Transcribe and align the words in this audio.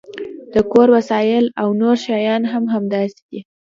د 0.53 0.55
کور 0.71 0.87
وسایل 0.95 1.45
او 1.61 1.67
نور 1.81 1.95
شیان 2.05 2.43
هم 2.51 2.63
همداسې 2.73 3.21
دي 3.29 3.39